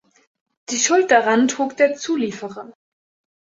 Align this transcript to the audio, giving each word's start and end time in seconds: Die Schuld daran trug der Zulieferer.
Die 0.71 0.79
Schuld 0.79 1.11
daran 1.11 1.47
trug 1.47 1.77
der 1.77 1.93
Zulieferer. 1.95 2.73